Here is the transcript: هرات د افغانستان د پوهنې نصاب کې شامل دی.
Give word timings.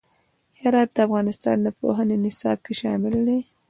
هرات 0.61 0.89
د 0.95 0.97
افغانستان 1.07 1.57
د 1.61 1.67
پوهنې 1.79 2.15
نصاب 2.23 2.57
کې 2.65 2.73
شامل 2.81 3.15
دی. 3.27 3.39